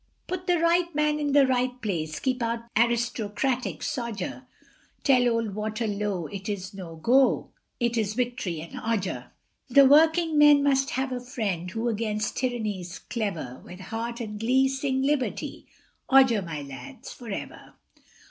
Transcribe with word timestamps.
Put 0.25 0.47
the 0.47 0.57
right 0.57 0.95
man 0.95 1.19
in 1.19 1.31
the 1.33 1.45
right 1.45 1.79
place, 1.79 2.19
Keep 2.19 2.41
out 2.41 2.61
the 2.75 2.85
aristocratic 2.87 3.83
sodger 3.83 4.47
Tell 5.03 5.27
old 5.29 5.53
Waterlow 5.53 6.25
it 6.33 6.49
is 6.49 6.73
no 6.73 6.95
go 6.95 7.51
It 7.79 7.99
is 7.99 8.15
victory 8.15 8.61
and 8.61 8.79
Odger; 8.79 9.29
The 9.69 9.85
working 9.85 10.39
men 10.39 10.63
must 10.63 10.89
have 10.89 11.11
a 11.11 11.19
friend, 11.21 11.69
Who 11.69 11.87
against 11.87 12.35
tyranny 12.35 12.81
is 12.81 12.97
clever, 12.97 13.61
With 13.63 13.79
heart 13.79 14.19
and 14.19 14.39
glee, 14.39 14.67
sing 14.69 15.03
liberty, 15.03 15.67
Odger, 16.09 16.41
my 16.41 16.63
lads, 16.63 17.13
for 17.13 17.29
ever. 17.29 17.75